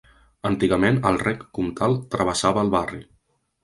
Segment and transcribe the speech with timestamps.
[0.49, 3.09] Antigament el Rec Comtal travessava el barri.